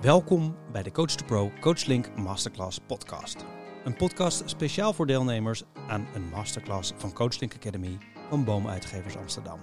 Welkom 0.00 0.56
bij 0.72 0.82
de 0.82 0.90
Coach 0.90 1.14
to 1.14 1.24
Pro 1.24 1.50
CoachLink 1.60 2.16
Masterclass 2.16 2.78
podcast. 2.86 3.44
Een 3.84 3.96
podcast 3.96 4.42
speciaal 4.46 4.92
voor 4.92 5.06
deelnemers 5.06 5.62
aan 5.88 6.06
een 6.14 6.28
masterclass 6.28 6.92
van 6.96 7.12
CoachLink 7.12 7.54
Academy 7.54 7.98
van 8.28 8.44
Boomuitgevers 8.44 9.16
Amsterdam. 9.16 9.60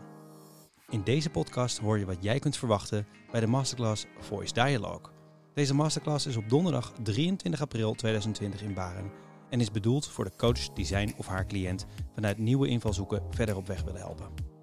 In 0.89 1.03
deze 1.03 1.29
podcast 1.29 1.77
hoor 1.77 1.99
je 1.99 2.05
wat 2.05 2.23
jij 2.23 2.39
kunt 2.39 2.57
verwachten 2.57 3.07
bij 3.31 3.39
de 3.39 3.47
masterclass 3.47 4.05
Voice 4.19 4.53
Dialogue. 4.53 5.11
Deze 5.53 5.73
masterclass 5.73 6.25
is 6.25 6.37
op 6.37 6.49
donderdag 6.49 6.93
23 7.03 7.61
april 7.61 7.93
2020 7.93 8.61
in 8.61 8.73
Baren 8.73 9.11
en 9.49 9.59
is 9.59 9.71
bedoeld 9.71 10.07
voor 10.07 10.23
de 10.23 10.35
coach 10.37 10.73
die 10.73 10.85
zijn 10.85 11.13
of 11.17 11.27
haar 11.27 11.45
cliënt 11.45 11.85
vanuit 12.13 12.37
nieuwe 12.37 12.67
invalshoeken 12.67 13.23
verder 13.29 13.55
op 13.55 13.67
weg 13.67 13.83
willen 13.83 14.01
helpen. 14.01 14.56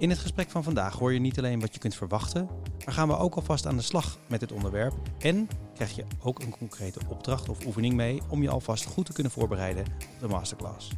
In 0.00 0.10
het 0.10 0.18
gesprek 0.18 0.50
van 0.50 0.62
vandaag 0.62 0.94
hoor 0.94 1.12
je 1.12 1.18
niet 1.18 1.38
alleen 1.38 1.60
wat 1.60 1.74
je 1.74 1.80
kunt 1.80 1.94
verwachten, 1.94 2.48
maar 2.84 2.94
gaan 2.94 3.08
we 3.08 3.16
ook 3.16 3.34
alvast 3.34 3.66
aan 3.66 3.76
de 3.76 3.82
slag 3.82 4.18
met 4.28 4.40
het 4.40 4.52
onderwerp 4.52 4.94
en 5.18 5.48
krijg 5.74 5.96
je 5.96 6.04
ook 6.22 6.42
een 6.42 6.50
concrete 6.58 7.00
opdracht 7.08 7.48
of 7.48 7.66
oefening 7.66 7.94
mee 7.94 8.20
om 8.28 8.42
je 8.42 8.50
alvast 8.50 8.84
goed 8.84 9.06
te 9.06 9.12
kunnen 9.12 9.32
voorbereiden 9.32 9.84
op 9.84 10.20
de 10.20 10.28
masterclass. 10.28 10.90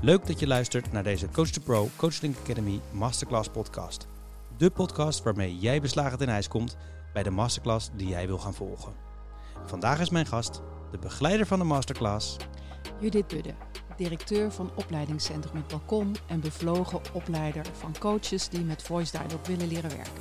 Leuk 0.00 0.26
dat 0.26 0.40
je 0.40 0.46
luistert 0.46 0.92
naar 0.92 1.02
deze 1.02 1.28
Coach 1.28 1.48
to 1.48 1.62
Pro 1.62 1.88
Coachlink 1.96 2.36
Academy 2.42 2.80
Masterclass 2.92 3.48
podcast. 3.48 4.06
De 4.56 4.70
podcast 4.70 5.22
waarmee 5.22 5.58
jij 5.58 5.80
beslagen 5.80 6.18
ten 6.18 6.28
ijs 6.28 6.48
komt 6.48 6.76
bij 7.12 7.22
de 7.22 7.30
masterclass 7.30 7.90
die 7.96 8.08
jij 8.08 8.26
wil 8.26 8.38
gaan 8.38 8.54
volgen. 8.54 8.92
Vandaag 9.66 10.00
is 10.00 10.10
mijn 10.10 10.26
gast, 10.26 10.62
de 10.90 10.98
begeleider 10.98 11.46
van 11.46 11.58
de 11.58 11.64
masterclass, 11.64 12.36
Judith 13.00 13.26
Budde, 13.26 13.54
directeur 13.96 14.52
van 14.52 14.70
opleidingscentrum 14.74 15.56
Het 15.56 15.68
Balkon 15.68 16.16
en 16.26 16.40
bevlogen 16.40 17.00
opleider 17.12 17.66
van 17.72 17.94
coaches 17.98 18.48
die 18.48 18.60
met 18.60 18.82
Voice 18.82 19.10
Dialogue 19.10 19.56
willen 19.56 19.68
leren 19.68 19.90
werken. 19.90 20.12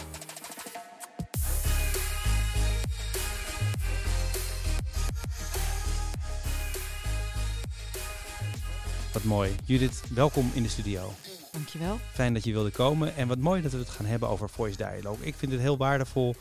Wat 9.14 9.24
mooi. 9.24 9.56
Judith, 9.66 10.04
welkom 10.14 10.52
in 10.54 10.64
de 10.64 10.70
studio. 10.70 11.12
Dankjewel. 11.52 12.00
Fijn 12.12 12.34
dat 12.34 12.44
je 12.44 12.52
wilde 12.52 12.72
komen 12.72 13.16
en 13.16 13.28
wat 13.28 13.38
mooi 13.38 13.62
dat 13.62 13.72
we 13.72 13.78
het 13.78 13.90
gaan 13.90 14.06
hebben 14.06 14.30
over 14.30 14.50
voice 14.50 14.78
dialogue. 14.78 15.26
Ik 15.26 15.36
vind 15.36 15.52
het 15.52 15.62
heel 15.62 15.78
waardevol 15.78 16.36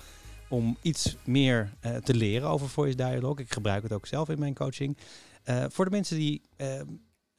om 0.49 0.77
iets 0.83 1.17
meer 1.25 1.73
uh, 1.87 1.97
te 1.97 2.15
leren 2.15 2.49
over 2.49 2.69
voice 2.69 2.97
dialogue. 2.97 3.45
Ik 3.45 3.53
gebruik 3.53 3.83
het 3.83 3.93
ook 3.93 4.07
zelf 4.07 4.29
in 4.29 4.39
mijn 4.39 4.55
coaching. 4.55 4.97
Uh, 5.45 5.65
voor 5.69 5.85
de 5.85 5.91
mensen 5.91 6.17
die 6.17 6.43
uh, 6.57 6.81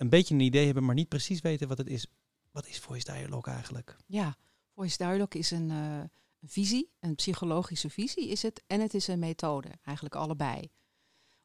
een 0.04 0.09
beetje 0.09 0.34
een 0.34 0.40
idee 0.40 0.66
hebben, 0.66 0.86
maar 0.86 0.96
niet 0.96 1.09
precies 1.09 1.42
weten 1.42 1.68
wat 1.68 1.78
het 1.78 1.88
is. 1.88 2.08
Wat 2.52 2.68
is 2.68 2.80
voice 2.80 3.14
dialogue 3.14 3.54
eigenlijk? 3.54 3.98
Ja, 4.06 4.38
voice 4.76 4.98
dialogue 4.98 5.40
is 5.40 5.52
een, 5.52 5.70
een 5.70 6.09
visie, 6.42 6.92
een 7.00 7.16
psychologische 7.16 7.90
visie 7.90 8.28
is 8.28 8.42
het. 8.42 8.64
En 8.68 8.81
het 8.81 8.94
is 8.94 9.08
een 9.08 9.20
methode, 9.20 9.70
eigenlijk 9.84 10.16
allebei. 10.16 10.70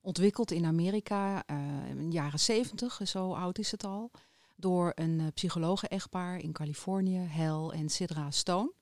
Ontwikkeld 0.00 0.50
in 0.50 0.64
Amerika 0.64 1.46
in 1.88 1.96
de 1.96 2.16
jaren 2.16 2.40
70, 2.40 3.00
zo 3.04 3.34
oud 3.34 3.58
is 3.58 3.70
het 3.70 3.84
al 3.84 4.10
door 4.58 4.92
een 4.94 5.18
uh, 5.20 5.26
psychologen-echtpaar 5.34 6.38
in 6.38 6.52
Californië, 6.52 7.18
Hel 7.18 7.72
en 7.72 7.88
Sidra 7.88 8.30
Stone. 8.30 8.72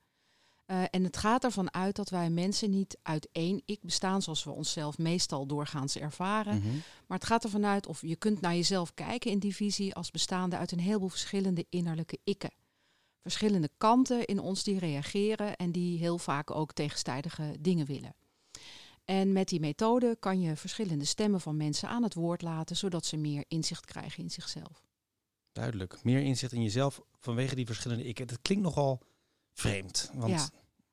Uh, 0.66 0.82
en 0.90 1.04
het 1.04 1.16
gaat 1.16 1.44
ervan 1.44 1.74
uit 1.74 1.96
dat 1.96 2.08
wij 2.08 2.30
mensen 2.30 2.70
niet 2.70 2.98
uit 3.02 3.28
één 3.32 3.62
ik 3.64 3.78
bestaan, 3.82 4.22
zoals 4.22 4.44
we 4.44 4.50
onszelf 4.50 4.98
meestal 4.98 5.46
doorgaans 5.46 5.96
ervaren. 5.96 6.58
Mhm. 6.58 6.74
Maar 7.06 7.18
het 7.18 7.26
gaat 7.26 7.44
ervan 7.44 7.66
uit 7.66 7.86
of 7.86 8.00
je 8.00 8.16
kunt 8.16 8.40
naar 8.40 8.54
jezelf 8.54 8.94
kijken 8.94 9.30
in 9.30 9.38
die 9.38 9.54
visie 9.54 9.94
als 9.94 10.10
bestaande 10.10 10.56
uit 10.56 10.72
een 10.72 10.80
heleboel 10.80 11.08
verschillende 11.08 11.66
innerlijke 11.68 12.18
ikken. 12.24 12.50
Verschillende 13.22 13.70
kanten 13.78 14.24
in 14.24 14.38
ons 14.38 14.62
die 14.62 14.78
reageren 14.78 15.56
en 15.56 15.72
die 15.72 15.98
heel 15.98 16.18
vaak 16.18 16.50
ook 16.50 16.72
tegenstrijdige 16.72 17.56
dingen 17.60 17.86
willen. 17.86 18.14
En 19.04 19.32
met 19.32 19.48
die 19.48 19.60
methode 19.60 20.16
kan 20.20 20.40
je 20.40 20.56
verschillende 20.56 21.04
stemmen 21.04 21.40
van 21.40 21.56
mensen 21.56 21.88
aan 21.88 22.02
het 22.02 22.14
woord 22.14 22.42
laten, 22.42 22.76
zodat 22.76 23.06
ze 23.06 23.16
meer 23.16 23.44
inzicht 23.48 23.84
krijgen 23.84 24.22
in 24.22 24.30
zichzelf. 24.30 24.84
Duidelijk. 25.52 26.04
Meer 26.04 26.20
inzicht 26.20 26.52
in 26.52 26.62
jezelf 26.62 27.00
vanwege 27.20 27.54
die 27.54 27.66
verschillende 27.66 28.04
ik. 28.04 28.28
Dat 28.28 28.42
klinkt 28.42 28.64
nogal 28.64 29.00
vreemd. 29.58 30.10
Want 30.14 30.30
ja. 30.30 30.48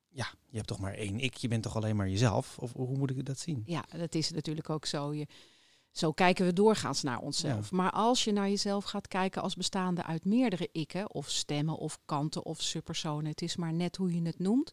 ja. 0.09 0.27
je 0.49 0.55
hebt 0.55 0.67
toch 0.67 0.79
maar 0.79 0.93
één 0.93 1.19
ik. 1.19 1.35
Je 1.35 1.47
bent 1.47 1.63
toch 1.63 1.75
alleen 1.75 1.95
maar 1.95 2.09
jezelf? 2.09 2.57
Of 2.59 2.73
hoe 2.73 2.97
moet 2.97 3.09
ik 3.09 3.25
dat 3.25 3.39
zien? 3.39 3.63
Ja, 3.65 3.85
dat 3.97 4.15
is 4.15 4.31
natuurlijk 4.31 4.69
ook 4.69 4.85
zo. 4.85 5.13
Je, 5.13 5.27
zo 5.91 6.11
kijken 6.11 6.45
we 6.45 6.53
doorgaans 6.53 7.01
naar 7.01 7.19
onszelf. 7.19 7.69
Ja. 7.69 7.77
Maar 7.77 7.91
als 7.91 8.23
je 8.23 8.31
naar 8.31 8.49
jezelf 8.49 8.83
gaat 8.83 9.07
kijken 9.07 9.41
als 9.41 9.55
bestaande 9.55 10.03
uit 10.03 10.25
meerdere 10.25 10.69
ikken, 10.71 11.13
of 11.13 11.29
stemmen, 11.29 11.77
of 11.77 11.99
kanten, 12.05 12.45
of 12.45 12.61
subpersonen, 12.61 13.31
het 13.31 13.41
is 13.41 13.55
maar 13.55 13.73
net 13.73 13.95
hoe 13.95 14.13
je 14.13 14.21
het 14.21 14.39
noemt, 14.39 14.71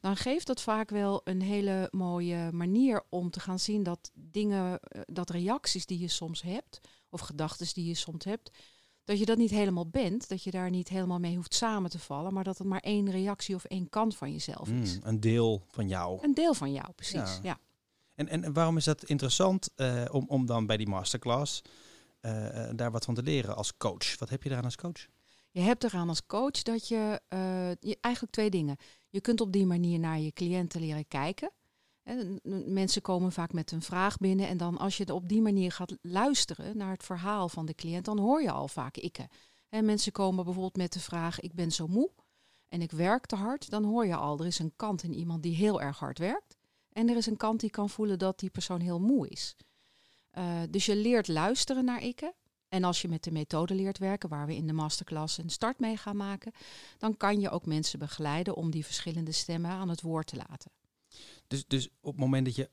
dan 0.00 0.16
geeft 0.16 0.46
dat 0.46 0.62
vaak 0.62 0.90
wel 0.90 1.20
een 1.24 1.42
hele 1.42 1.88
mooie 1.90 2.52
manier 2.52 3.02
om 3.08 3.30
te 3.30 3.40
gaan 3.40 3.58
zien 3.58 3.82
dat 3.82 4.10
dingen, 4.14 4.80
dat 5.04 5.30
reacties 5.30 5.86
die 5.86 5.98
je 5.98 6.08
soms 6.08 6.42
hebt, 6.42 6.80
of 7.10 7.20
gedachten 7.20 7.68
die 7.72 7.84
je 7.84 7.94
soms 7.94 8.24
hebt, 8.24 8.50
dat 9.08 9.18
je 9.18 9.24
dat 9.24 9.38
niet 9.38 9.50
helemaal 9.50 9.86
bent, 9.86 10.28
dat 10.28 10.42
je 10.42 10.50
daar 10.50 10.70
niet 10.70 10.88
helemaal 10.88 11.18
mee 11.18 11.36
hoeft 11.36 11.54
samen 11.54 11.90
te 11.90 11.98
vallen, 11.98 12.34
maar 12.34 12.44
dat 12.44 12.58
het 12.58 12.66
maar 12.66 12.80
één 12.80 13.10
reactie 13.10 13.54
of 13.54 13.64
één 13.64 13.88
kant 13.88 14.16
van 14.16 14.32
jezelf 14.32 14.68
is. 14.68 14.94
Mm, 14.94 15.00
een 15.02 15.20
deel 15.20 15.62
van 15.70 15.88
jou. 15.88 16.18
Een 16.22 16.34
deel 16.34 16.54
van 16.54 16.72
jou, 16.72 16.92
precies. 16.92 17.14
Ja. 17.14 17.38
ja. 17.42 17.58
En, 18.14 18.28
en 18.28 18.52
waarom 18.52 18.76
is 18.76 18.84
dat 18.84 19.04
interessant 19.04 19.70
uh, 19.76 20.04
om, 20.10 20.24
om 20.28 20.46
dan 20.46 20.66
bij 20.66 20.76
die 20.76 20.88
masterclass 20.88 21.62
uh, 22.20 22.68
daar 22.74 22.90
wat 22.90 23.04
van 23.04 23.14
te 23.14 23.22
leren 23.22 23.56
als 23.56 23.76
coach? 23.76 24.18
Wat 24.18 24.28
heb 24.28 24.42
je 24.42 24.50
eraan 24.50 24.64
als 24.64 24.76
coach? 24.76 25.06
Je 25.50 25.60
hebt 25.60 25.84
eraan 25.84 26.08
als 26.08 26.26
coach 26.26 26.62
dat 26.62 26.88
je, 26.88 27.20
uh, 27.28 27.70
je 27.80 27.98
eigenlijk 28.00 28.34
twee 28.34 28.50
dingen. 28.50 28.76
Je 29.08 29.20
kunt 29.20 29.40
op 29.40 29.52
die 29.52 29.66
manier 29.66 29.98
naar 29.98 30.18
je 30.18 30.32
cliënten 30.32 30.80
leren 30.80 31.08
kijken. 31.08 31.50
Mensen 32.66 33.02
komen 33.02 33.32
vaak 33.32 33.52
met 33.52 33.72
een 33.72 33.82
vraag 33.82 34.16
binnen 34.16 34.48
en 34.48 34.56
dan 34.56 34.78
als 34.78 34.96
je 34.96 35.14
op 35.14 35.28
die 35.28 35.42
manier 35.42 35.72
gaat 35.72 35.96
luisteren 36.02 36.76
naar 36.76 36.90
het 36.90 37.04
verhaal 37.04 37.48
van 37.48 37.66
de 37.66 37.74
cliënt, 37.74 38.04
dan 38.04 38.18
hoor 38.18 38.42
je 38.42 38.50
al 38.50 38.68
vaak 38.68 38.96
ikken. 38.96 39.28
En 39.68 39.84
mensen 39.84 40.12
komen 40.12 40.44
bijvoorbeeld 40.44 40.76
met 40.76 40.92
de 40.92 41.00
vraag, 41.00 41.40
ik 41.40 41.54
ben 41.54 41.70
zo 41.70 41.86
moe 41.86 42.10
en 42.68 42.82
ik 42.82 42.90
werk 42.90 43.26
te 43.26 43.36
hard, 43.36 43.70
dan 43.70 43.84
hoor 43.84 44.06
je 44.06 44.16
al, 44.16 44.38
er 44.38 44.46
is 44.46 44.58
een 44.58 44.72
kant 44.76 45.02
in 45.02 45.14
iemand 45.14 45.42
die 45.42 45.54
heel 45.54 45.80
erg 45.80 45.98
hard 45.98 46.18
werkt 46.18 46.56
en 46.92 47.08
er 47.08 47.16
is 47.16 47.26
een 47.26 47.36
kant 47.36 47.60
die 47.60 47.70
kan 47.70 47.90
voelen 47.90 48.18
dat 48.18 48.38
die 48.38 48.50
persoon 48.50 48.80
heel 48.80 49.00
moe 49.00 49.28
is. 49.28 49.56
Uh, 50.38 50.60
dus 50.70 50.86
je 50.86 50.96
leert 50.96 51.28
luisteren 51.28 51.84
naar 51.84 52.02
ikken. 52.02 52.34
En 52.68 52.84
als 52.84 53.02
je 53.02 53.08
met 53.08 53.24
de 53.24 53.30
methode 53.30 53.74
leert 53.74 53.98
werken, 53.98 54.28
waar 54.28 54.46
we 54.46 54.56
in 54.56 54.66
de 54.66 54.72
masterclass 54.72 55.38
een 55.38 55.50
start 55.50 55.78
mee 55.78 55.96
gaan 55.96 56.16
maken, 56.16 56.52
dan 56.98 57.16
kan 57.16 57.40
je 57.40 57.50
ook 57.50 57.66
mensen 57.66 57.98
begeleiden 57.98 58.54
om 58.54 58.70
die 58.70 58.84
verschillende 58.84 59.32
stemmen 59.32 59.70
aan 59.70 59.88
het 59.88 60.00
woord 60.00 60.26
te 60.26 60.36
laten. 60.36 60.70
Dus, 61.48 61.66
dus 61.66 61.88
op 62.00 62.12
het 62.12 62.20
moment 62.20 62.44
dat 62.44 62.54
je 62.54 62.70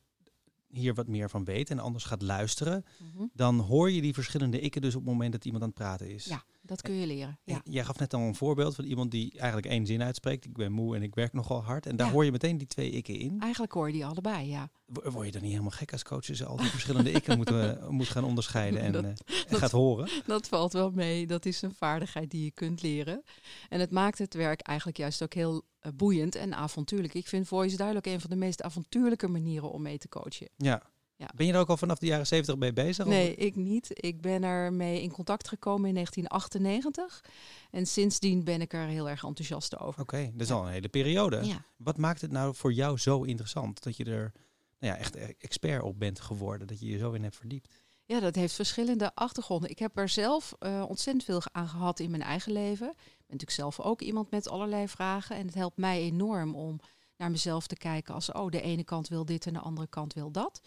hier 0.67 0.93
wat 0.93 1.07
meer 1.07 1.29
van 1.29 1.43
weet 1.43 1.69
en 1.69 1.79
anders 1.79 2.03
gaat 2.03 2.21
luisteren, 2.21 2.85
mm 2.99 3.11
-hmm. 3.15 3.29
dan 3.33 3.59
hoor 3.59 3.91
je 3.91 4.01
die 4.01 4.13
verschillende 4.13 4.59
ikken 4.59 4.81
dus 4.81 4.95
op 4.95 5.01
het 5.01 5.11
moment 5.11 5.31
dat 5.31 5.45
iemand 5.45 5.63
aan 5.63 5.69
het 5.69 5.77
praten 5.77 6.09
is. 6.09 6.25
Ja, 6.25 6.43
dat 6.65 6.81
kun 6.81 6.93
je 6.93 7.07
leren. 7.07 7.39
Ja. 7.43 7.61
Jij 7.63 7.83
gaf 7.83 7.99
net 7.99 8.13
al 8.13 8.21
een 8.21 8.35
voorbeeld 8.35 8.75
van 8.75 8.85
iemand 8.85 9.11
die 9.11 9.31
eigenlijk 9.37 9.67
één 9.67 9.85
zin 9.85 10.03
uitspreekt. 10.03 10.45
Ik 10.45 10.53
ben 10.53 10.71
moe 10.71 10.95
en 10.95 11.03
ik 11.03 11.15
werk 11.15 11.33
nogal 11.33 11.63
hard. 11.63 11.85
En 11.85 11.95
daar 11.95 12.07
ja. 12.07 12.13
hoor 12.13 12.25
je 12.25 12.31
meteen 12.31 12.57
die 12.57 12.67
twee 12.67 12.89
ikken 12.89 13.19
in. 13.19 13.39
Eigenlijk 13.39 13.71
hoor 13.71 13.87
je 13.87 13.93
die 13.93 14.05
allebei, 14.05 14.47
ja. 14.47 14.69
Word 14.85 15.25
je 15.25 15.31
dan 15.31 15.41
niet 15.41 15.51
helemaal 15.51 15.71
gek 15.71 15.91
als 15.91 16.03
coach 16.03 16.29
als 16.29 16.37
je 16.37 16.45
al 16.45 16.57
die 16.57 16.69
verschillende 16.69 17.11
ikken 17.11 17.37
moet, 17.37 17.51
uh, 17.51 17.87
moet 17.89 18.07
gaan 18.07 18.23
onderscheiden 18.23 18.81
en, 18.81 18.91
dat, 18.91 19.03
uh, 19.03 19.09
en 19.09 19.15
dat, 19.49 19.59
gaat 19.59 19.71
horen? 19.71 20.09
Dat 20.25 20.47
valt 20.47 20.73
wel 20.73 20.91
mee. 20.91 21.27
Dat 21.27 21.45
is 21.45 21.61
een 21.61 21.73
vaardigheid 21.73 22.31
die 22.31 22.43
je 22.43 22.51
kunt 22.51 22.81
leren. 22.81 23.23
En 23.69 23.79
het 23.79 23.91
maakt 23.91 24.17
het 24.17 24.33
werk 24.33 24.61
eigenlijk 24.61 24.97
juist 24.97 25.23
ook 25.23 25.33
heel 25.33 25.63
uh, 25.81 25.91
boeiend 25.95 26.35
en 26.35 26.55
avontuurlijk. 26.55 27.13
Ik 27.13 27.27
vind 27.27 27.47
voice 27.47 27.77
duidelijk 27.77 28.07
een 28.07 28.21
van 28.21 28.29
de 28.29 28.35
meest 28.35 28.61
avontuurlijke 28.61 29.27
manieren 29.27 29.71
om 29.71 29.81
mee 29.81 29.97
te 29.97 30.09
coachen. 30.09 30.49
Ja. 30.57 30.81
Ja. 31.17 31.29
Ben 31.35 31.45
je 31.45 31.53
er 31.53 31.59
ook 31.59 31.69
al 31.69 31.77
vanaf 31.77 31.97
de 31.97 32.05
jaren 32.05 32.27
70 32.27 32.55
mee 32.55 32.73
bezig? 32.73 33.05
Nee, 33.05 33.29
of? 33.29 33.35
ik 33.35 33.55
niet. 33.55 33.87
Ik 33.93 34.21
ben 34.21 34.43
er 34.43 34.73
mee 34.73 35.01
in 35.01 35.11
contact 35.11 35.47
gekomen 35.47 35.87
in 35.87 35.93
1998. 35.93 37.23
En 37.71 37.85
sindsdien 37.85 38.43
ben 38.43 38.61
ik 38.61 38.73
er 38.73 38.87
heel 38.87 39.09
erg 39.09 39.23
enthousiast 39.23 39.77
over. 39.77 40.01
Oké, 40.01 40.15
okay, 40.15 40.31
dat 40.31 40.41
is 40.41 40.47
ja. 40.47 40.53
al 40.53 40.65
een 40.65 40.71
hele 40.71 40.89
periode. 40.89 41.45
Ja. 41.45 41.65
Wat 41.77 41.97
maakt 41.97 42.21
het 42.21 42.31
nou 42.31 42.55
voor 42.55 42.73
jou 42.73 42.97
zo 42.97 43.23
interessant 43.23 43.83
dat 43.83 43.97
je 43.97 44.03
er 44.03 44.31
nou 44.79 44.93
ja, 44.93 44.97
echt 44.97 45.15
expert 45.37 45.83
op 45.83 45.99
bent 45.99 46.19
geworden, 46.19 46.67
dat 46.67 46.79
je 46.79 46.87
je 46.87 46.97
zo 46.97 47.11
in 47.11 47.23
hebt 47.23 47.35
verdiept? 47.35 47.83
Ja, 48.05 48.19
dat 48.19 48.35
heeft 48.35 48.53
verschillende 48.53 49.11
achtergronden. 49.13 49.69
Ik 49.69 49.79
heb 49.79 49.97
er 49.97 50.09
zelf 50.09 50.55
uh, 50.59 50.85
ontzettend 50.87 51.25
veel 51.25 51.41
aan 51.51 51.67
gehad 51.67 51.99
in 51.99 52.09
mijn 52.09 52.21
eigen 52.21 52.51
leven. 52.51 52.89
Ik 52.89 52.95
ben 52.95 53.37
natuurlijk 53.37 53.51
zelf 53.51 53.79
ook 53.79 54.01
iemand 54.01 54.31
met 54.31 54.47
allerlei 54.47 54.87
vragen. 54.87 55.35
En 55.35 55.45
het 55.45 55.55
helpt 55.55 55.77
mij 55.77 56.01
enorm 56.01 56.55
om 56.55 56.79
naar 57.17 57.31
mezelf 57.31 57.67
te 57.67 57.75
kijken 57.75 58.13
als, 58.13 58.31
oh, 58.31 58.49
de 58.49 58.61
ene 58.61 58.83
kant 58.83 59.07
wil 59.07 59.25
dit 59.25 59.45
en 59.45 59.53
de 59.53 59.59
andere 59.59 59.87
kant 59.87 60.13
wil 60.13 60.31
dat 60.31 60.61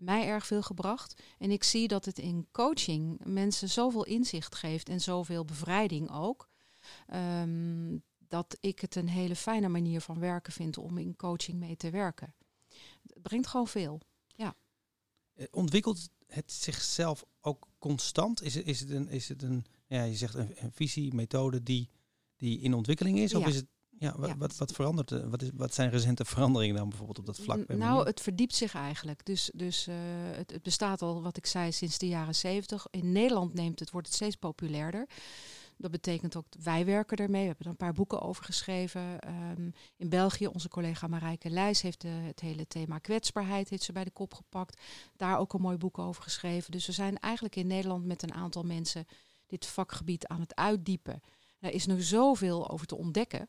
mij 0.00 0.26
erg 0.26 0.46
veel 0.46 0.62
gebracht. 0.62 1.22
En 1.38 1.50
ik 1.50 1.64
zie 1.64 1.88
dat 1.88 2.04
het 2.04 2.18
in 2.18 2.48
coaching 2.52 3.20
mensen 3.24 3.68
zoveel 3.68 4.04
inzicht 4.04 4.54
geeft 4.54 4.88
en 4.88 5.00
zoveel 5.00 5.44
bevrijding 5.44 6.10
ook. 6.10 6.48
Um, 7.14 8.02
dat 8.28 8.56
ik 8.60 8.80
het 8.80 8.94
een 8.94 9.08
hele 9.08 9.36
fijne 9.36 9.68
manier 9.68 10.00
van 10.00 10.18
werken 10.18 10.52
vind 10.52 10.78
om 10.78 10.98
in 10.98 11.16
coaching 11.16 11.58
mee 11.58 11.76
te 11.76 11.90
werken. 11.90 12.34
Het 13.06 13.22
brengt 13.22 13.46
gewoon 13.46 13.68
veel. 13.68 14.00
Ja. 14.26 14.54
Ontwikkelt 15.50 16.08
het 16.26 16.52
zichzelf 16.52 17.24
ook 17.40 17.66
constant? 17.78 18.42
Is 18.42 18.54
het, 18.54 18.66
is 18.66 18.80
het 18.80 18.90
een, 18.90 19.08
is 19.08 19.28
het 19.28 19.42
een 19.42 19.64
ja, 19.86 20.02
je 20.02 20.16
zegt 20.16 20.34
een, 20.34 20.52
een 20.54 20.72
visie, 20.72 21.14
methode 21.14 21.62
die, 21.62 21.90
die 22.36 22.60
in 22.60 22.74
ontwikkeling 22.74 23.18
is? 23.18 23.30
Ja. 23.30 23.38
Of 23.38 23.46
is 23.46 23.56
het 23.56 23.66
Ja, 24.00 24.14
wa- 24.18 24.26
Ja. 24.26 24.36
Wat, 24.36 24.56
wat 24.56 24.72
verandert? 24.72 25.10
er? 25.10 25.30
Wat, 25.30 25.42
is, 25.42 25.50
wat 25.54 25.74
zijn 25.74 25.90
recente 25.90 26.24
veranderingen 26.34 26.76
dan 26.76 26.88
bijvoorbeeld 26.88 27.18
op 27.18 27.26
dat 27.26 27.38
vlak? 27.38 27.66
bij 27.66 27.76
nou, 27.76 28.06
het 28.06 28.20
verdiept 28.20 28.54
zich 28.54 28.74
eigenlijk. 28.74 29.24
Dus, 29.24 29.50
dus 29.54 29.86
eh, 29.86 29.94
het, 30.36 30.50
het 30.50 30.62
bestaat 30.62 31.02
al, 31.02 31.22
wat 31.22 31.36
ik 31.36 31.46
zei, 31.46 31.72
sinds 31.72 31.98
de 31.98 32.08
jaren 32.08 32.34
zeventig. 32.34 32.86
In 32.90 33.12
Nederland 33.12 33.54
neemt 33.54 33.78
het, 33.78 33.90
wordt 33.90 34.06
het 34.06 34.16
steeds 34.16 34.36
populairder. 34.36 35.08
Dat 35.76 35.90
betekent 35.90 36.36
ook, 36.36 36.46
wij 36.62 36.84
werken 36.84 37.16
ermee. 37.16 37.40
We 37.40 37.46
hebben 37.46 37.64
er 37.64 37.70
een 37.70 37.76
paar 37.76 37.92
boeken 37.92 38.20
over 38.22 38.44
geschreven. 38.44 39.20
Ehm, 39.20 39.70
in 39.96 40.08
België, 40.08 40.46
onze 40.46 40.68
collega 40.68 41.06
Marijke 41.06 41.50
Leijs 41.50 41.82
heeft 41.82 42.04
eh, 42.04 42.10
het 42.14 42.40
hele 42.40 42.66
thema 42.66 42.98
kwetsbaarheid 42.98 43.68
heeft 43.68 43.82
ze 43.82 43.92
bij 43.92 44.04
de 44.04 44.10
kop 44.10 44.34
gepakt. 44.34 44.80
Daar 45.16 45.38
ook 45.38 45.52
een 45.52 45.60
mooi 45.60 45.76
boek 45.76 45.98
over 45.98 46.22
geschreven. 46.22 46.70
Dus 46.72 46.86
we 46.86 46.92
zijn 46.92 47.18
eigenlijk 47.18 47.56
in 47.56 47.66
Nederland 47.66 48.04
met 48.04 48.22
een 48.22 48.34
aantal 48.34 48.62
mensen 48.62 49.06
dit 49.46 49.66
vakgebied 49.66 50.26
aan 50.26 50.40
het 50.40 50.54
uitdiepen. 50.56 51.20
Er 51.58 51.72
is 51.72 51.86
nog 51.86 52.02
zoveel 52.02 52.70
over 52.70 52.86
te 52.86 52.96
ontdekken. 52.96 53.48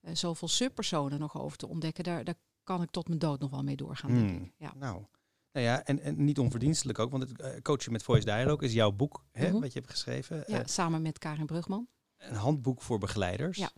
Eh, 0.00 0.14
zoveel 0.14 0.48
subpersonen 0.48 1.18
nog 1.20 1.40
over 1.40 1.56
te 1.58 1.66
ontdekken. 1.68 2.04
Daar, 2.04 2.24
daar 2.24 2.34
kan 2.64 2.82
ik 2.82 2.90
tot 2.90 3.06
mijn 3.08 3.18
dood 3.20 3.40
nog 3.40 3.50
wel 3.50 3.62
mee 3.62 3.76
doorgaan, 3.76 4.14
denk 4.14 4.30
Hmm. 4.30 4.42
ik. 4.44 4.52
Ja. 4.56 4.72
Nou, 4.76 5.04
nou 5.52 5.66
ja, 5.66 5.84
en, 5.84 6.00
en 6.00 6.24
niet 6.24 6.38
onverdienstelijk 6.38 6.98
ook, 6.98 7.10
want 7.10 7.28
het 7.28 7.40
eh, 7.40 7.60
coachen 7.62 7.92
met 7.92 8.02
voice 8.02 8.24
dialogue 8.24 8.66
is 8.68 8.72
jouw 8.74 8.92
boek, 8.92 9.24
hè, 9.32 9.48
Mhm. 9.50 9.60
wat 9.60 9.72
je 9.72 9.78
hebt 9.78 9.90
geschreven. 9.90 10.44
Ja, 10.46 10.58
Eh, 10.60 10.66
samen 10.66 11.02
met 11.02 11.18
Karin 11.18 11.46
Brugman. 11.46 11.88
een 12.16 12.34
handboek 12.34 12.82
voor 12.82 12.98
begeleiders. 12.98 13.58
Ja. 13.58 13.70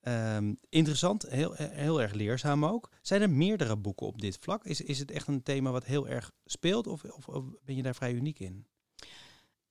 Ehm, 0.00 0.54
interessant, 0.68 1.22
heel, 1.28 1.52
heel 1.56 2.00
erg 2.02 2.12
leerzaam 2.12 2.64
ook. 2.64 2.88
Zijn 3.02 3.22
er 3.22 3.30
meerdere 3.30 3.76
boeken 3.76 4.06
op 4.06 4.20
dit 4.20 4.38
vlak? 4.40 4.64
Is, 4.64 4.80
is 4.80 4.98
het 4.98 5.10
echt 5.10 5.26
een 5.26 5.42
thema 5.42 5.70
wat 5.70 5.84
heel 5.84 6.08
erg 6.08 6.32
speelt 6.44 6.86
of, 6.86 7.04
of, 7.04 7.28
of 7.28 7.44
ben 7.64 7.76
je 7.76 7.82
daar 7.82 7.94
vrij 7.94 8.12
uniek 8.12 8.38
in? 8.38 8.66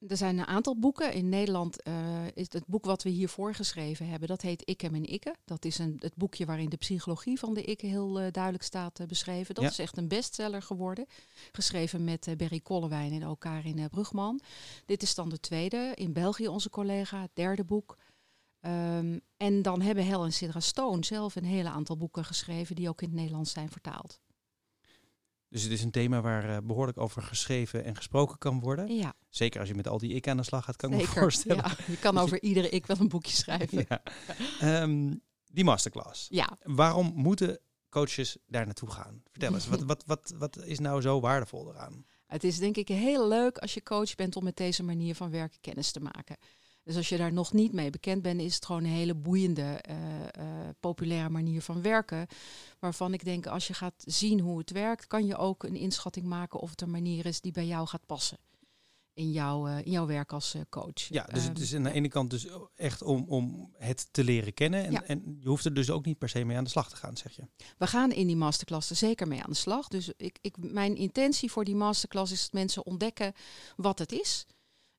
Er 0.08 0.18
zijn 0.18 0.38
een 0.38 0.48
aantal 0.48 0.80
boeken. 0.80 1.14
In 1.14 1.30
Nederland 1.30 1.82
eh, 1.82 2.26
is 2.34 2.54
het 2.54 2.64
boek 2.68 2.86
wat 2.86 3.04
we 3.04 3.10
hiervoor 3.10 3.54
geschreven 3.56 4.10
hebben, 4.10 4.28
dat 4.28 4.42
heet 4.42 4.62
Ik 4.70 4.84
en 4.84 4.92
mijn 4.92 5.06
ikke. 5.06 5.36
Dat 5.46 5.66
is 5.66 5.78
een, 5.80 5.96
het 6.00 6.16
boekje 6.16 6.46
waarin 6.46 6.70
de 6.70 6.78
psychologie 6.78 7.40
van 7.40 7.54
de 7.54 7.64
ikke 7.64 7.86
heel 7.86 8.20
eh, 8.20 8.32
duidelijk 8.32 8.64
staat 8.64 9.00
eh, 9.00 9.08
beschreven. 9.08 9.56
Dat 9.56 9.64
Ja. 9.64 9.70
is 9.70 9.80
echt 9.80 9.98
een 9.98 10.08
bestseller 10.08 10.62
geworden. 10.62 11.06
Geschreven 11.52 12.04
met 12.04 12.34
Berry 12.38 12.60
Kollewijn 12.60 13.12
en 13.12 13.26
ook 13.26 13.40
Karin 13.40 13.90
Brugman. 13.90 14.40
Dit 14.86 15.02
is 15.02 15.16
dan 15.16 15.30
de 15.30 15.40
tweede. 15.40 15.92
In 15.96 16.14
België 16.14 16.48
onze 16.48 16.70
collega, 16.70 17.22
het 17.22 17.32
derde 17.34 17.64
boek. 17.64 17.98
Ehm, 18.60 19.20
en 19.38 19.62
dan 19.62 19.82
hebben 19.82 20.06
Hel 20.06 20.24
en 20.24 20.34
Sidra 20.34 20.60
Stone 20.60 21.06
zelf 21.06 21.36
een 21.36 21.46
hele 21.46 21.70
aantal 21.70 21.98
boeken 21.98 22.26
geschreven 22.26 22.76
die 22.76 22.90
ook 22.90 23.02
in 23.02 23.08
het 23.08 23.18
Nederlands 23.18 23.52
zijn 23.52 23.70
vertaald. 23.70 24.20
Dus 25.50 25.64
het 25.64 25.72
is 25.72 25.84
een 25.84 25.92
thema 25.92 26.22
waar 26.22 26.50
eh, 26.50 26.58
behoorlijk 26.64 26.98
over 26.98 27.22
geschreven 27.22 27.84
en 27.84 27.96
gesproken 27.96 28.38
kan 28.38 28.60
worden. 28.60 28.96
Ja, 28.96 29.14
Zeker 29.30 29.60
als 29.60 29.70
je 29.70 29.76
met 29.76 29.88
al 29.88 29.98
die 29.98 30.14
ik 30.14 30.28
aan 30.28 30.38
de 30.38 30.44
slag 30.44 30.64
gaat, 30.64 30.76
kan 30.76 30.92
ik 30.92 30.98
me 30.98 31.06
voorstellen. 31.06 31.64
Ja, 31.64 31.72
je 31.88 31.98
kan 31.98 32.18
over 32.18 32.42
iedere 32.42 32.70
ik 32.70 32.86
wel 32.86 32.98
een 33.00 33.08
boekje 33.08 33.36
schrijven. 33.36 33.86
Ja. 33.90 34.02
Ehm, 34.60 35.16
die 35.46 35.64
masterclass. 35.64 36.28
ja. 36.30 36.58
Waarom 36.64 37.12
moeten 37.16 37.60
coaches 37.90 38.38
daar 38.48 38.66
naartoe 38.66 38.92
gaan? 38.92 39.24
Vertel 39.32 39.54
eens, 39.54 39.68
wat, 39.68 39.84
wat, 39.92 40.04
wat, 40.06 40.34
wat 40.38 40.58
is 40.66 40.80
nou 40.80 41.02
zo 41.02 41.20
waardevol 41.20 41.70
eraan? 41.70 42.06
Het 42.28 42.44
is 42.44 42.58
denk 42.58 42.78
ik 42.78 42.88
heel 42.88 43.28
leuk 43.28 43.58
als 43.58 43.74
je 43.74 43.84
coach 43.84 44.16
bent 44.16 44.36
om 44.36 44.44
met 44.44 44.58
deze 44.58 44.84
manier 44.84 45.16
van 45.16 45.32
werken 45.32 45.60
kennis 45.62 45.92
te 45.92 46.00
maken. 46.00 46.38
Dus 46.90 46.98
als 46.98 47.10
je 47.10 47.18
daar 47.18 47.34
nog 47.34 47.54
niet 47.54 47.74
mee 47.74 47.90
bekend 47.90 48.22
bent, 48.22 48.42
is 48.42 48.56
het 48.56 48.66
gewoon 48.66 48.84
een 48.84 48.90
hele 48.90 49.16
boeiende, 49.16 49.62
eh, 49.62 49.96
eh, 50.28 50.70
populaire 50.80 51.30
manier 51.30 51.62
van 51.62 51.82
werken. 51.82 52.28
Waarvan 52.80 53.14
ik 53.14 53.24
denk, 53.24 53.48
als 53.48 53.68
je 53.68 53.74
gaat 53.74 54.04
zien 54.06 54.40
hoe 54.40 54.58
het 54.58 54.72
werkt, 54.72 55.08
kan 55.08 55.26
je 55.26 55.38
ook 55.38 55.64
een 55.64 55.76
inschatting 55.76 56.26
maken 56.26 56.60
of 56.60 56.70
het 56.70 56.82
een 56.82 56.90
manier 56.92 57.26
is 57.26 57.42
die 57.42 57.52
bij 57.52 57.66
jou 57.66 57.88
gaat 57.88 58.06
passen. 58.06 58.38
In 59.14 59.32
jouw, 59.32 59.68
eh, 59.68 59.86
in 59.86 59.92
jouw 59.92 60.06
werk 60.06 60.34
als 60.34 60.56
coach. 60.70 60.94
Ja, 61.10 61.24
dus 61.24 61.44
het 61.44 61.54
Ehm, 61.54 61.62
is 61.64 61.76
aan 61.76 61.84
de 61.84 61.92
ene 61.92 62.08
kant 62.08 62.30
dus 62.30 62.48
echt 62.76 63.02
om, 63.02 63.26
om 63.28 63.74
het 63.78 64.08
te 64.12 64.24
leren 64.24 64.54
kennen. 64.54 64.86
En, 64.86 64.92
Ja. 64.92 65.04
en 65.04 65.38
je 65.40 65.48
hoeft 65.48 65.66
er 65.66 65.74
dus 65.74 65.90
ook 65.90 66.06
niet 66.06 66.18
per 66.18 66.30
se 66.30 66.44
mee 66.44 66.58
aan 66.58 66.64
de 66.64 66.70
slag 66.70 66.90
te 66.90 66.96
gaan, 66.96 67.18
zeg 67.18 67.36
je. 67.36 67.44
We 67.78 67.88
gaan 67.88 68.12
in 68.12 68.28
die 68.28 68.36
masterclass 68.36 68.90
er 68.90 68.96
zeker 68.96 69.28
mee 69.28 69.44
aan 69.44 69.50
de 69.52 69.56
slag. 69.56 69.88
Dus 69.88 70.12
ik, 70.18 70.38
ik, 70.42 70.56
mijn 70.58 70.96
intentie 70.96 71.52
voor 71.52 71.66
die 71.66 71.76
masterclass 71.76 72.32
is 72.32 72.42
dat 72.42 72.54
mensen 72.54 72.86
ontdekken 72.86 73.34
wat 73.76 74.00
het 74.00 74.12
is. 74.12 74.46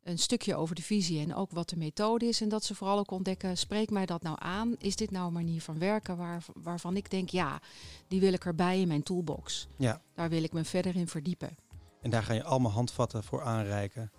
Een 0.02 0.18
stukje 0.18 0.56
over 0.56 0.74
de 0.74 0.82
visie 0.82 1.20
en 1.20 1.34
ook 1.34 1.50
wat 1.50 1.68
de 1.68 1.76
methode 1.76 2.26
is. 2.26 2.40
En 2.40 2.48
dat 2.48 2.64
ze 2.64 2.74
vooral 2.74 2.98
ook 2.98 3.10
ontdekken, 3.10 3.58
spreekt 3.58 3.90
mij 3.90 4.06
dat 4.06 4.22
nou 4.22 4.36
aan? 4.40 4.74
Is 4.78 4.96
dit 4.96 5.10
nou 5.10 5.26
een 5.26 5.32
manier 5.32 5.62
van 5.62 5.78
werken 5.78 6.16
waar, 6.16 6.44
waarvan 6.54 6.96
ik 6.96 7.10
denk, 7.10 7.28
ja, 7.28 7.60
die 8.08 8.20
wil 8.20 8.32
ik 8.32 8.44
erbij 8.44 8.80
in 8.80 8.88
mijn 8.88 9.02
toolbox. 9.02 9.68
Ja. 9.76 10.02
Daar 10.14 10.28
wil 10.28 10.42
ik 10.42 10.52
me 10.52 10.64
verder 10.64 10.96
in 10.96 11.08
verdiepen. 11.08 11.56
En 12.00 12.10
daar 12.10 12.22
ga 12.22 12.32
je 12.32 12.44
allemaal 12.44 12.72
handvatten 12.72 13.24
voor 13.24 13.42
aanreiken. 13.42 14.10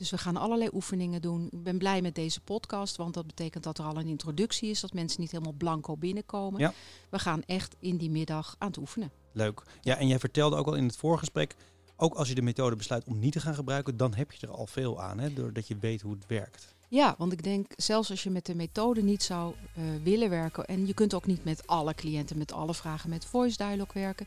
Dus 0.00 0.10
we 0.10 0.18
gaan 0.18 0.36
allerlei 0.36 0.70
oefeningen 0.72 1.22
doen. 1.22 1.48
Ik 1.50 1.62
ben 1.62 1.78
blij 1.78 2.02
met 2.02 2.14
deze 2.14 2.40
podcast, 2.40 2.96
want 2.96 3.14
dat 3.14 3.26
betekent 3.26 3.64
dat 3.64 3.78
er 3.78 3.84
al 3.84 3.96
een 3.96 4.06
introductie 4.06 4.70
is. 4.70 4.80
Dat 4.80 4.92
mensen 4.92 5.20
niet 5.20 5.30
helemaal 5.30 5.52
blanco 5.52 5.96
binnenkomen. 5.96 6.60
Ja. 6.60 6.72
We 7.10 7.18
gaan 7.18 7.42
echt 7.46 7.76
in 7.78 7.96
die 7.96 8.10
middag 8.10 8.56
aan 8.58 8.68
het 8.68 8.76
oefenen. 8.76 9.12
Leuk. 9.32 9.62
Ja, 9.80 9.96
en 9.96 10.06
jij 10.06 10.18
vertelde 10.18 10.56
ook 10.56 10.66
al 10.66 10.74
in 10.74 10.84
het 10.86 10.96
voorgesprek, 10.96 11.56
ook 12.00 12.14
als 12.14 12.28
je 12.28 12.34
de 12.34 12.42
methode 12.42 12.76
besluit 12.76 13.04
om 13.04 13.18
niet 13.18 13.32
te 13.32 13.40
gaan 13.40 13.54
gebruiken, 13.54 13.96
dan 13.96 14.14
heb 14.14 14.32
je 14.32 14.46
er 14.46 14.52
al 14.52 14.66
veel 14.66 15.02
aan, 15.02 15.18
hè, 15.18 15.32
doordat 15.32 15.68
je 15.68 15.76
weet 15.76 16.00
hoe 16.00 16.12
het 16.12 16.26
werkt. 16.26 16.74
Ja, 16.88 17.14
want 17.18 17.32
ik 17.32 17.42
denk, 17.42 17.72
zelfs 17.76 18.10
als 18.10 18.22
je 18.22 18.30
met 18.30 18.46
de 18.46 18.54
methode 18.54 19.02
niet 19.02 19.22
zou 19.22 19.54
eh, 19.74 19.82
willen 20.02 20.30
werken, 20.30 20.64
en 20.64 20.86
je 20.86 20.94
kunt 20.94 21.14
ook 21.14 21.26
niet 21.26 21.44
met 21.44 21.66
alle 21.66 21.94
cliënten, 21.94 22.38
met 22.38 22.52
alle 22.52 22.74
vragen 22.74 23.10
met 23.10 23.24
voice 23.24 23.56
dialogue 23.56 24.02
werken, 24.02 24.26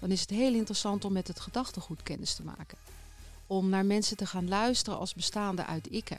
dan 0.00 0.10
is 0.10 0.20
het 0.20 0.30
heel 0.30 0.54
interessant 0.54 1.04
om 1.04 1.12
met 1.12 1.28
het 1.28 1.40
gedachtegoed 1.40 2.02
kennis 2.02 2.34
te 2.34 2.44
maken. 2.44 2.78
Om 3.46 3.68
naar 3.68 3.86
mensen 3.86 4.16
te 4.16 4.26
gaan 4.26 4.48
luisteren 4.48 4.98
als 4.98 5.14
bestaande 5.14 5.66
uit 5.66 5.86
ikken. 5.86 6.18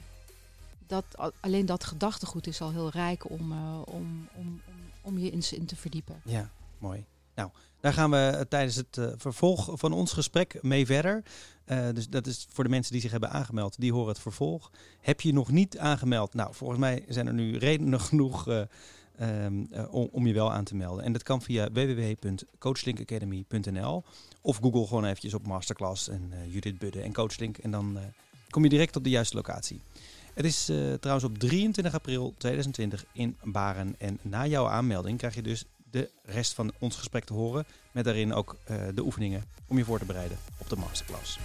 Dat, 0.88 1.06
alleen 1.40 1.66
dat 1.66 1.84
gedachtegoed 1.84 2.48
is 2.48 2.62
al 2.62 2.72
heel 2.72 2.90
rijk 2.90 3.30
om, 3.30 3.52
eh, 3.52 3.81
om, 3.86 4.28
om, 4.34 4.62
om, 4.66 4.92
om 5.02 5.18
je 5.18 5.30
in, 5.30 5.44
in 5.52 5.66
te 5.66 5.75
verdiepen. 5.75 6.22
Ja, 6.24 6.52
mooi. 6.78 7.06
Nou, 7.35 7.49
daar 7.79 7.93
gaan 7.93 8.11
we 8.11 8.17
eh, 8.17 8.41
tijdens 8.41 8.75
het 8.75 8.97
eh, 8.97 9.07
vervolg 9.17 9.69
van 9.73 9.93
ons 9.93 10.13
gesprek 10.13 10.57
mee 10.61 10.85
verder. 10.85 11.23
Eh, 11.65 11.87
dus 11.93 12.09
dat 12.09 12.27
is 12.27 12.47
voor 12.49 12.63
de 12.63 12.69
mensen 12.69 12.91
die 12.91 13.01
zich 13.01 13.11
hebben 13.11 13.29
aangemeld, 13.29 13.75
die 13.79 13.93
horen 13.93 14.09
het 14.09 14.19
vervolg. 14.19 14.71
Heb 15.01 15.21
je 15.21 15.33
nog 15.33 15.51
niet 15.51 15.77
aangemeld? 15.77 16.33
Nou, 16.33 16.53
volgens 16.53 16.79
mij 16.79 17.05
zijn 17.07 17.27
er 17.27 17.33
nu 17.33 17.57
redenen 17.57 17.99
genoeg 18.09 18.47
eh, 18.47 18.61
ehm, 19.17 19.63
eh, 19.71 19.93
om, 19.93 20.27
je 20.27 20.33
wel 20.33 20.51
aan 20.51 20.63
te 20.63 20.75
melden. 20.75 21.03
En 21.03 21.13
dat 21.13 21.23
kan 21.23 21.41
via 21.41 21.71
www.coachlinkacademy.nl 21.71 24.03
of 24.41 24.57
google 24.57 24.87
gewoon 24.87 25.05
eventjes 25.05 25.33
op 25.33 25.47
Masterclass 25.47 26.07
en 26.07 26.33
Judith 26.47 26.79
Budde 26.79 27.01
en 27.01 27.13
Coachlink. 27.13 27.57
En 27.57 27.71
dan 27.71 27.97
kom 28.49 28.63
je 28.63 28.69
direct 28.69 28.95
op 28.95 29.03
de 29.03 29.09
juiste 29.09 29.35
locatie. 29.35 29.81
Het 30.33 30.45
is 30.45 30.71
trouwens 30.99 31.25
op 31.25 31.37
23 31.37 31.93
april 31.93 32.33
2020 32.37 33.05
in 33.11 33.37
Baren. 33.43 33.95
En 33.97 34.19
na 34.21 34.47
jouw 34.47 34.67
aanmelding 34.67 35.17
krijg 35.17 35.35
je 35.35 35.41
dus 35.41 35.65
de 35.95 36.09
rest 36.24 36.53
van 36.53 36.74
ons 36.80 36.95
gesprek 36.95 37.24
te 37.24 37.33
horen. 37.33 37.65
Met 37.92 38.06
daarin 38.06 38.33
ook 38.33 38.56
eh, 38.64 38.78
de 38.94 39.02
oefeningen 39.02 39.44
om 39.68 39.78
je 39.78 39.85
voor 39.85 39.99
te 39.99 40.06
bereiden 40.06 40.37
op 40.57 40.69
de 40.69 40.75
masterclass. 40.75 41.37